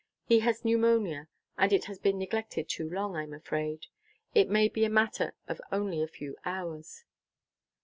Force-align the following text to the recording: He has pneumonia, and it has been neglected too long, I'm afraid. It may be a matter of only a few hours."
He 0.25 0.39
has 0.39 0.65
pneumonia, 0.65 1.27
and 1.59 1.71
it 1.71 1.85
has 1.85 1.99
been 1.99 2.17
neglected 2.17 2.67
too 2.67 2.89
long, 2.89 3.15
I'm 3.15 3.35
afraid. 3.35 3.85
It 4.33 4.49
may 4.49 4.67
be 4.67 4.83
a 4.83 4.89
matter 4.89 5.35
of 5.47 5.61
only 5.71 6.01
a 6.01 6.07
few 6.07 6.35
hours." 6.43 7.03